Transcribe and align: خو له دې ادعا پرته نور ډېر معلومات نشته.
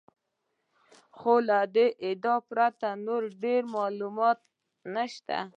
خو 1.17 1.33
له 1.47 1.59
دې 1.75 1.87
ادعا 2.09 2.35
پرته 2.49 2.87
نور 3.05 3.21
ډېر 3.43 3.61
معلومات 3.75 4.39
نشته. 4.95 5.37